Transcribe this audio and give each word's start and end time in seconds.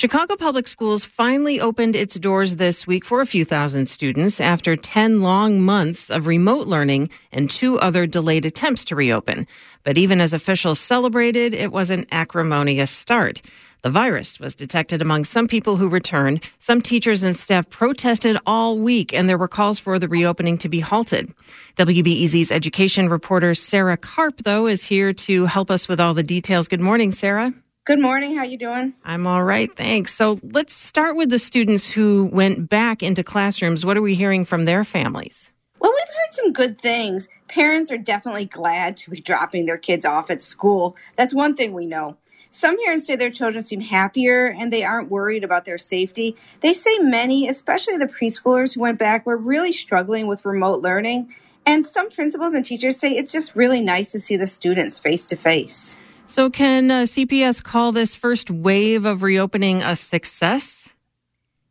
Chicago 0.00 0.34
Public 0.34 0.66
Schools 0.66 1.04
finally 1.04 1.60
opened 1.60 1.94
its 1.94 2.18
doors 2.18 2.56
this 2.56 2.86
week 2.86 3.04
for 3.04 3.20
a 3.20 3.26
few 3.26 3.44
thousand 3.44 3.84
students 3.84 4.40
after 4.40 4.74
10 4.74 5.20
long 5.20 5.60
months 5.60 6.08
of 6.08 6.26
remote 6.26 6.66
learning 6.66 7.10
and 7.32 7.50
two 7.50 7.78
other 7.80 8.06
delayed 8.06 8.46
attempts 8.46 8.82
to 8.82 8.96
reopen. 8.96 9.46
But 9.84 9.98
even 9.98 10.18
as 10.18 10.32
officials 10.32 10.80
celebrated, 10.80 11.52
it 11.52 11.70
was 11.70 11.90
an 11.90 12.06
acrimonious 12.12 12.90
start. 12.90 13.42
The 13.82 13.90
virus 13.90 14.40
was 14.40 14.54
detected 14.54 15.02
among 15.02 15.26
some 15.26 15.46
people 15.46 15.76
who 15.76 15.86
returned. 15.86 16.48
Some 16.60 16.80
teachers 16.80 17.22
and 17.22 17.36
staff 17.36 17.68
protested 17.68 18.38
all 18.46 18.78
week, 18.78 19.12
and 19.12 19.28
there 19.28 19.36
were 19.36 19.48
calls 19.48 19.78
for 19.78 19.98
the 19.98 20.08
reopening 20.08 20.56
to 20.58 20.70
be 20.70 20.80
halted. 20.80 21.30
WBEZ's 21.76 22.50
education 22.50 23.10
reporter 23.10 23.54
Sarah 23.54 23.98
Karp, 23.98 24.38
though, 24.44 24.66
is 24.66 24.82
here 24.82 25.12
to 25.12 25.44
help 25.44 25.70
us 25.70 25.88
with 25.88 26.00
all 26.00 26.14
the 26.14 26.22
details. 26.22 26.68
Good 26.68 26.80
morning, 26.80 27.12
Sarah. 27.12 27.52
Good 27.90 28.00
morning. 28.00 28.36
How 28.36 28.44
you 28.44 28.56
doing? 28.56 28.94
I'm 29.04 29.26
all 29.26 29.42
right, 29.42 29.68
thanks. 29.74 30.14
So 30.14 30.38
let's 30.44 30.72
start 30.72 31.16
with 31.16 31.28
the 31.28 31.40
students 31.40 31.90
who 31.90 32.30
went 32.32 32.68
back 32.68 33.02
into 33.02 33.24
classrooms. 33.24 33.84
What 33.84 33.96
are 33.96 34.00
we 34.00 34.14
hearing 34.14 34.44
from 34.44 34.64
their 34.64 34.84
families? 34.84 35.50
Well, 35.80 35.90
we've 35.90 36.06
heard 36.06 36.30
some 36.30 36.52
good 36.52 36.80
things. 36.80 37.26
Parents 37.48 37.90
are 37.90 37.98
definitely 37.98 38.44
glad 38.44 38.96
to 38.98 39.10
be 39.10 39.20
dropping 39.20 39.66
their 39.66 39.76
kids 39.76 40.04
off 40.04 40.30
at 40.30 40.40
school. 40.40 40.96
That's 41.16 41.34
one 41.34 41.56
thing 41.56 41.74
we 41.74 41.84
know. 41.84 42.16
Some 42.52 42.76
parents 42.84 43.08
say 43.08 43.16
their 43.16 43.28
children 43.28 43.64
seem 43.64 43.80
happier 43.80 44.46
and 44.46 44.72
they 44.72 44.84
aren't 44.84 45.10
worried 45.10 45.42
about 45.42 45.64
their 45.64 45.76
safety. 45.76 46.36
They 46.60 46.74
say 46.74 46.96
many, 47.00 47.48
especially 47.48 47.96
the 47.96 48.06
preschoolers 48.06 48.76
who 48.76 48.82
went 48.82 49.00
back, 49.00 49.26
were 49.26 49.36
really 49.36 49.72
struggling 49.72 50.28
with 50.28 50.44
remote 50.44 50.78
learning. 50.78 51.34
And 51.66 51.84
some 51.84 52.08
principals 52.08 52.54
and 52.54 52.64
teachers 52.64 52.98
say 52.98 53.10
it's 53.10 53.32
just 53.32 53.56
really 53.56 53.80
nice 53.80 54.12
to 54.12 54.20
see 54.20 54.36
the 54.36 54.46
students 54.46 55.00
face 55.00 55.24
to 55.24 55.34
face. 55.34 55.96
So, 56.30 56.48
can 56.48 56.92
uh, 56.92 57.02
CPS 57.02 57.60
call 57.60 57.90
this 57.90 58.14
first 58.14 58.52
wave 58.52 59.04
of 59.04 59.24
reopening 59.24 59.82
a 59.82 59.96
success? 59.96 60.88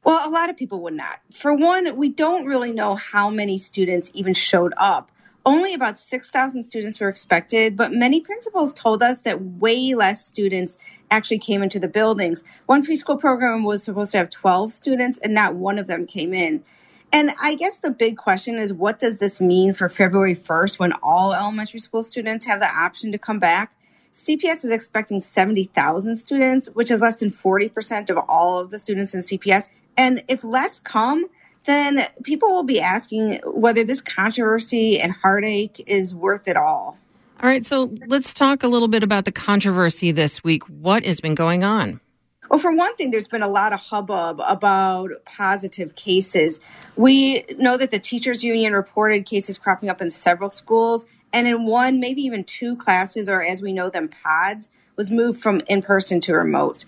Well, 0.03 0.27
a 0.27 0.29
lot 0.29 0.49
of 0.49 0.57
people 0.57 0.81
would 0.81 0.95
not. 0.95 1.21
For 1.31 1.53
one, 1.53 1.95
we 1.95 2.09
don't 2.09 2.45
really 2.45 2.73
know 2.73 2.95
how 2.95 3.29
many 3.29 3.57
students 3.57 4.11
even 4.13 4.33
showed 4.33 4.73
up. 4.75 5.13
Only 5.45 5.73
about 5.73 5.97
6,000 5.97 6.61
students 6.63 6.99
were 6.99 7.07
expected, 7.07 7.77
but 7.77 7.93
many 7.93 8.19
principals 8.19 8.73
told 8.73 9.01
us 9.01 9.19
that 9.19 9.41
way 9.41 9.95
less 9.95 10.25
students 10.25 10.77
actually 11.09 11.39
came 11.39 11.63
into 11.63 11.79
the 11.79 11.87
buildings. 11.87 12.43
One 12.65 12.85
preschool 12.85 13.17
program 13.17 13.63
was 13.63 13.81
supposed 13.81 14.11
to 14.11 14.17
have 14.17 14.29
12 14.29 14.73
students, 14.73 15.19
and 15.19 15.33
not 15.33 15.55
one 15.55 15.79
of 15.79 15.87
them 15.87 16.05
came 16.05 16.33
in. 16.33 16.65
And 17.13 17.31
I 17.41 17.55
guess 17.55 17.77
the 17.77 17.91
big 17.91 18.17
question 18.17 18.57
is 18.57 18.73
what 18.73 18.99
does 18.99 19.19
this 19.19 19.39
mean 19.39 19.73
for 19.73 19.87
February 19.87 20.35
1st 20.35 20.79
when 20.79 20.91
all 21.01 21.33
elementary 21.33 21.79
school 21.79 22.03
students 22.03 22.45
have 22.45 22.59
the 22.59 22.67
option 22.67 23.13
to 23.13 23.17
come 23.17 23.39
back? 23.39 23.73
CPS 24.13 24.65
is 24.65 24.71
expecting 24.71 25.19
70,000 25.19 26.15
students, 26.15 26.67
which 26.69 26.91
is 26.91 27.01
less 27.01 27.19
than 27.19 27.31
40% 27.31 28.09
of 28.09 28.17
all 28.27 28.59
of 28.59 28.71
the 28.71 28.79
students 28.79 29.13
in 29.13 29.21
CPS. 29.21 29.69
And 29.95 30.23
if 30.27 30.43
less 30.43 30.79
come, 30.79 31.25
then 31.65 32.07
people 32.23 32.49
will 32.49 32.63
be 32.63 32.81
asking 32.81 33.39
whether 33.45 33.83
this 33.83 34.01
controversy 34.01 34.99
and 34.99 35.11
heartache 35.11 35.83
is 35.87 36.15
worth 36.15 36.47
it 36.47 36.57
all. 36.57 36.97
All 37.41 37.47
right, 37.49 37.65
so 37.65 37.93
let's 38.07 38.33
talk 38.33 38.63
a 38.63 38.67
little 38.67 38.87
bit 38.87 39.03
about 39.03 39.25
the 39.25 39.31
controversy 39.31 40.11
this 40.11 40.43
week. 40.43 40.63
What 40.63 41.05
has 41.05 41.21
been 41.21 41.35
going 41.35 41.63
on? 41.63 42.01
Well, 42.49 42.57
for 42.57 42.75
one 42.75 42.95
thing, 42.95 43.11
there's 43.11 43.27
been 43.27 43.43
a 43.43 43.47
lot 43.47 43.73
of 43.73 43.79
hubbub 43.79 44.41
about 44.43 45.11
positive 45.25 45.93
cases. 45.93 46.59
We 46.95 47.45
know 47.59 47.77
that 47.77 47.91
the 47.91 47.99
teachers 47.99 48.43
union 48.43 48.73
reported 48.73 49.27
cases 49.27 49.59
cropping 49.59 49.87
up 49.87 50.01
in 50.01 50.09
several 50.09 50.49
schools, 50.49 51.05
and 51.31 51.47
in 51.47 51.67
one, 51.67 51.99
maybe 51.99 52.23
even 52.23 52.43
two 52.43 52.75
classes, 52.75 53.29
or 53.29 53.43
as 53.43 53.61
we 53.61 53.71
know 53.71 53.91
them, 53.91 54.09
pods, 54.09 54.67
was 54.95 55.11
moved 55.11 55.39
from 55.39 55.61
in 55.67 55.83
person 55.83 56.19
to 56.21 56.33
remote. 56.33 56.85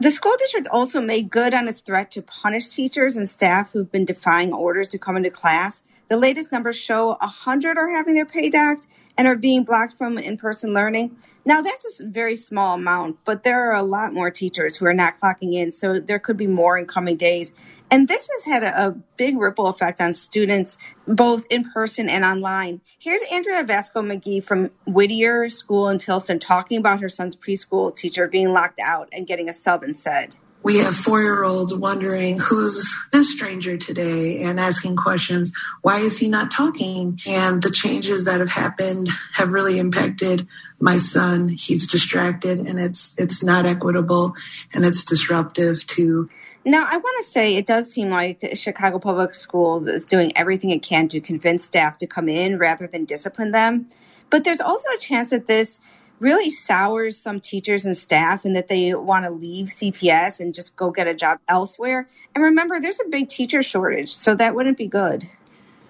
The 0.00 0.10
school 0.10 0.34
district 0.38 0.68
also 0.70 1.00
made 1.00 1.30
good 1.30 1.54
on 1.54 1.66
its 1.66 1.80
threat 1.80 2.10
to 2.12 2.22
punish 2.22 2.68
teachers 2.68 3.16
and 3.16 3.28
staff 3.28 3.72
who've 3.72 3.90
been 3.90 4.04
defying 4.04 4.52
orders 4.52 4.88
to 4.88 4.98
come 4.98 5.16
into 5.16 5.30
class. 5.30 5.82
The 6.10 6.16
latest 6.16 6.50
numbers 6.50 6.76
show 6.76 7.10
100 7.20 7.78
are 7.78 7.88
having 7.88 8.16
their 8.16 8.26
pay 8.26 8.50
docked 8.50 8.88
and 9.16 9.28
are 9.28 9.36
being 9.36 9.62
blocked 9.62 9.96
from 9.96 10.18
in 10.18 10.36
person 10.38 10.74
learning. 10.74 11.16
Now, 11.44 11.62
that's 11.62 12.00
a 12.00 12.04
very 12.04 12.34
small 12.34 12.74
amount, 12.74 13.18
but 13.24 13.44
there 13.44 13.70
are 13.70 13.76
a 13.76 13.84
lot 13.84 14.12
more 14.12 14.28
teachers 14.28 14.74
who 14.74 14.86
are 14.86 14.92
not 14.92 15.20
clocking 15.20 15.54
in, 15.54 15.70
so 15.70 16.00
there 16.00 16.18
could 16.18 16.36
be 16.36 16.48
more 16.48 16.76
in 16.76 16.86
coming 16.86 17.16
days. 17.16 17.52
And 17.92 18.08
this 18.08 18.28
has 18.28 18.44
had 18.44 18.64
a, 18.64 18.88
a 18.88 18.90
big 19.16 19.38
ripple 19.38 19.68
effect 19.68 20.00
on 20.00 20.12
students, 20.12 20.78
both 21.06 21.46
in 21.48 21.70
person 21.70 22.08
and 22.08 22.24
online. 22.24 22.80
Here's 22.98 23.22
Andrea 23.32 23.62
Vasco 23.62 24.02
McGee 24.02 24.42
from 24.42 24.72
Whittier 24.88 25.48
School 25.48 25.88
in 25.90 26.00
Pilsen 26.00 26.40
talking 26.40 26.78
about 26.78 27.00
her 27.00 27.08
son's 27.08 27.36
preschool 27.36 27.94
teacher 27.94 28.26
being 28.26 28.50
locked 28.50 28.80
out 28.80 29.08
and 29.12 29.28
getting 29.28 29.48
a 29.48 29.52
sub 29.52 29.84
instead 29.84 30.34
we 30.62 30.78
have 30.78 30.94
four 30.94 31.22
year 31.22 31.42
olds 31.44 31.74
wondering 31.74 32.38
who's 32.38 32.94
this 33.12 33.32
stranger 33.32 33.76
today 33.76 34.42
and 34.42 34.60
asking 34.60 34.96
questions 34.96 35.52
why 35.82 35.98
is 35.98 36.18
he 36.18 36.28
not 36.28 36.50
talking 36.50 37.18
and 37.26 37.62
the 37.62 37.70
changes 37.70 38.24
that 38.24 38.40
have 38.40 38.50
happened 38.50 39.08
have 39.34 39.52
really 39.52 39.78
impacted 39.78 40.46
my 40.78 40.98
son 40.98 41.48
he's 41.48 41.86
distracted 41.86 42.58
and 42.58 42.78
it's 42.78 43.14
it's 43.18 43.42
not 43.42 43.66
equitable 43.66 44.34
and 44.72 44.84
it's 44.84 45.04
disruptive 45.04 45.86
to 45.86 46.28
now, 46.62 46.86
I 46.86 46.98
want 46.98 47.24
to 47.24 47.32
say 47.32 47.54
it 47.56 47.66
does 47.66 47.90
seem 47.90 48.10
like 48.10 48.50
Chicago 48.54 48.98
Public 48.98 49.32
Schools 49.34 49.88
is 49.88 50.04
doing 50.04 50.30
everything 50.36 50.68
it 50.68 50.82
can 50.82 51.08
to 51.08 51.18
convince 51.18 51.64
staff 51.64 51.96
to 51.98 52.06
come 52.06 52.28
in 52.28 52.58
rather 52.58 52.86
than 52.86 53.06
discipline 53.06 53.52
them. 53.52 53.88
But 54.28 54.44
there's 54.44 54.60
also 54.60 54.88
a 54.94 54.98
chance 54.98 55.30
that 55.30 55.46
this 55.46 55.80
really 56.20 56.50
sours 56.50 57.16
some 57.16 57.40
teachers 57.40 57.84
and 57.84 57.96
staff 57.96 58.44
and 58.44 58.54
that 58.54 58.68
they 58.68 58.94
want 58.94 59.24
to 59.24 59.30
leave 59.30 59.66
CPS 59.66 60.38
and 60.38 60.54
just 60.54 60.76
go 60.76 60.90
get 60.90 61.08
a 61.08 61.14
job 61.14 61.38
elsewhere. 61.48 62.06
And 62.34 62.44
remember, 62.44 62.78
there's 62.78 63.00
a 63.00 63.08
big 63.08 63.28
teacher 63.28 63.62
shortage, 63.62 64.14
so 64.14 64.34
that 64.36 64.54
wouldn't 64.54 64.78
be 64.78 64.86
good. 64.86 65.28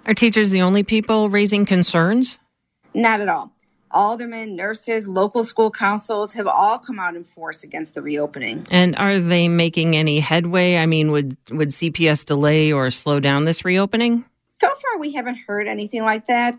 Are 0.07 0.15
teachers 0.15 0.51
the 0.51 0.63
only 0.63 0.83
people 0.83 1.29
raising 1.29 1.67
concerns? 1.67 2.39
Not 2.95 3.21
at 3.21 3.29
all. 3.29 3.53
Aldermen, 3.93 4.55
nurses, 4.55 5.09
local 5.09 5.45
school 5.45 5.71
councils 5.71 6.35
have 6.35 6.47
all 6.47 6.79
come 6.79 7.01
out 7.01 7.17
in 7.17 7.25
force 7.25 7.65
against 7.65 7.95
the 7.95 8.03
reopening. 8.03 8.65
And 8.71 8.97
are 8.97 9.19
they 9.19 9.49
making 9.49 9.97
any 9.97 10.21
headway? 10.21 10.77
I 10.77 10.87
mean, 10.87 11.11
would 11.11 11.37
would 11.51 11.71
CPS 11.71 12.25
delay 12.25 12.73
or 12.73 12.91
slow 12.91 13.19
down 13.19 13.45
this 13.45 13.65
reopening? 13.65 14.25
So 14.61 14.69
far, 14.69 14.99
we 15.01 15.13
haven't 15.13 15.39
heard 15.47 15.67
anything 15.67 16.03
like 16.03 16.27
that. 16.27 16.57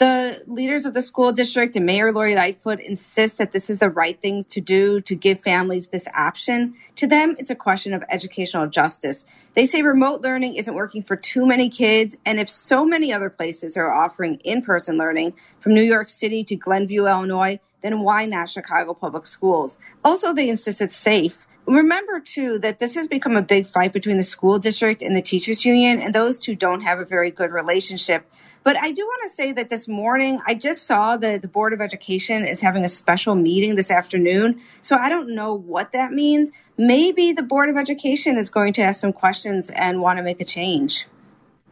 The 0.00 0.42
leaders 0.46 0.86
of 0.86 0.94
the 0.94 1.02
school 1.02 1.30
district 1.30 1.76
and 1.76 1.84
Mayor 1.84 2.10
Lori 2.10 2.34
Lightfoot 2.34 2.80
insist 2.80 3.36
that 3.36 3.52
this 3.52 3.68
is 3.68 3.80
the 3.80 3.90
right 3.90 4.18
thing 4.18 4.44
to 4.44 4.58
do 4.58 5.02
to 5.02 5.14
give 5.14 5.40
families 5.40 5.88
this 5.88 6.06
option. 6.16 6.72
To 6.96 7.06
them, 7.06 7.36
it's 7.38 7.50
a 7.50 7.54
question 7.54 7.92
of 7.92 8.02
educational 8.08 8.66
justice. 8.66 9.26
They 9.54 9.66
say 9.66 9.82
remote 9.82 10.22
learning 10.22 10.56
isn't 10.56 10.72
working 10.72 11.02
for 11.02 11.16
too 11.16 11.44
many 11.44 11.68
kids, 11.68 12.16
and 12.24 12.40
if 12.40 12.48
so 12.48 12.82
many 12.82 13.12
other 13.12 13.28
places 13.28 13.76
are 13.76 13.92
offering 13.92 14.36
in 14.36 14.62
person 14.62 14.96
learning, 14.96 15.34
from 15.58 15.74
New 15.74 15.82
York 15.82 16.08
City 16.08 16.44
to 16.44 16.56
Glenview, 16.56 17.04
Illinois, 17.04 17.60
then 17.82 18.00
why 18.00 18.24
not 18.24 18.48
Chicago 18.48 18.94
Public 18.94 19.26
Schools? 19.26 19.76
Also, 20.02 20.32
they 20.32 20.48
insist 20.48 20.80
it's 20.80 20.96
safe. 20.96 21.46
Remember, 21.66 22.20
too, 22.20 22.58
that 22.60 22.78
this 22.78 22.94
has 22.94 23.06
become 23.06 23.36
a 23.36 23.42
big 23.42 23.66
fight 23.66 23.92
between 23.92 24.16
the 24.16 24.24
school 24.24 24.58
district 24.58 25.02
and 25.02 25.14
the 25.14 25.20
teachers 25.20 25.66
union, 25.66 26.00
and 26.00 26.14
those 26.14 26.38
two 26.38 26.54
don't 26.54 26.80
have 26.80 27.00
a 27.00 27.04
very 27.04 27.30
good 27.30 27.50
relationship. 27.50 28.24
But 28.62 28.76
I 28.76 28.92
do 28.92 29.02
want 29.02 29.22
to 29.22 29.34
say 29.34 29.52
that 29.52 29.70
this 29.70 29.88
morning, 29.88 30.38
I 30.46 30.54
just 30.54 30.84
saw 30.84 31.16
that 31.16 31.40
the 31.40 31.48
Board 31.48 31.72
of 31.72 31.80
Education 31.80 32.44
is 32.44 32.60
having 32.60 32.84
a 32.84 32.88
special 32.88 33.34
meeting 33.34 33.76
this 33.76 33.90
afternoon. 33.90 34.60
So 34.82 34.96
I 34.96 35.08
don't 35.08 35.34
know 35.34 35.54
what 35.54 35.92
that 35.92 36.12
means. 36.12 36.50
Maybe 36.76 37.32
the 37.32 37.42
Board 37.42 37.70
of 37.70 37.76
Education 37.76 38.36
is 38.36 38.50
going 38.50 38.74
to 38.74 38.82
ask 38.82 39.00
some 39.00 39.14
questions 39.14 39.70
and 39.70 40.02
want 40.02 40.18
to 40.18 40.22
make 40.22 40.40
a 40.40 40.44
change. 40.44 41.06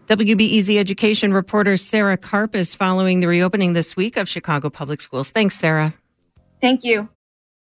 WBEZ 0.06 0.78
education 0.78 1.34
reporter 1.34 1.76
Sarah 1.76 2.16
Karp 2.16 2.54
is 2.54 2.74
following 2.74 3.20
the 3.20 3.28
reopening 3.28 3.74
this 3.74 3.94
week 3.94 4.16
of 4.16 4.26
Chicago 4.26 4.70
Public 4.70 5.02
Schools. 5.02 5.28
Thanks, 5.28 5.54
Sarah. 5.54 5.92
Thank 6.62 6.82
you. 6.84 7.10